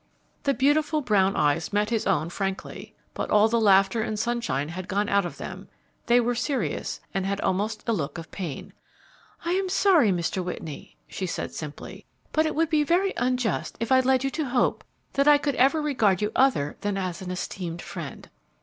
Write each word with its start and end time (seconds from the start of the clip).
The 0.45 0.55
beautiful 0.55 1.01
brown 1.01 1.35
eyes 1.35 1.71
met 1.71 1.91
his 1.91 2.07
own 2.07 2.31
frankly, 2.31 2.95
but 3.13 3.29
all 3.29 3.47
the 3.47 3.61
laughter 3.61 4.01
and 4.01 4.17
sunshine 4.17 4.69
had 4.69 4.87
gone 4.87 5.07
out 5.07 5.27
of 5.27 5.37
them. 5.37 5.67
They 6.07 6.19
were 6.19 6.33
serious 6.33 6.99
and 7.13 7.23
had 7.23 7.39
almost 7.41 7.87
a 7.87 7.93
look 7.93 8.17
of 8.17 8.31
pain. 8.31 8.73
"I 9.45 9.51
am 9.51 9.69
sorry, 9.69 10.11
Mr. 10.11 10.43
Whitney," 10.43 10.97
she 11.07 11.27
said, 11.27 11.53
simply; 11.53 12.07
"but 12.31 12.47
it 12.47 12.55
would 12.55 12.71
be 12.71 12.83
very 12.83 13.13
unjust 13.15 13.77
if 13.79 13.91
I 13.91 13.99
led 13.99 14.23
you 14.23 14.31
to 14.31 14.45
hope 14.49 14.83
that 15.13 15.27
I 15.27 15.37
could 15.37 15.53
ever 15.57 15.79
regard 15.79 16.19
you 16.19 16.31
other 16.35 16.77
than 16.81 16.97
as 16.97 17.21
an 17.21 17.29
esteemed 17.29 17.83
friend." 17.83 18.27